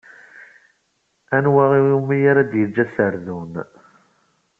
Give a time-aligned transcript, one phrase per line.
[1.35, 3.53] Anwa iwumi ara d-yeǧǧ aserdun.